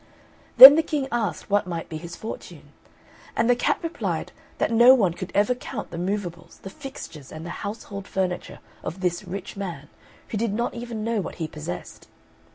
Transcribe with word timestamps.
Then 0.57 0.77
the 0.77 0.81
King 0.81 1.07
asked 1.11 1.47
what 1.51 1.67
might 1.67 1.87
be 1.87 1.97
his 1.97 2.15
fortune; 2.15 2.71
and 3.35 3.47
the 3.47 3.55
cat 3.55 3.77
replied 3.83 4.31
that 4.57 4.71
no 4.71 4.95
one 4.95 5.13
could 5.13 5.31
ever 5.35 5.53
count 5.53 5.91
the 5.91 5.99
moveables, 5.99 6.57
the 6.63 6.71
fixtures, 6.71 7.31
and 7.31 7.45
the 7.45 7.51
household 7.61 8.07
furniture 8.07 8.61
of 8.81 9.01
this 9.01 9.25
rich 9.27 9.55
man, 9.55 9.89
who 10.29 10.39
did 10.39 10.53
not 10.55 10.73
even 10.73 11.03
know 11.03 11.21
what 11.21 11.35
he 11.35 11.47
possessed. 11.47 12.07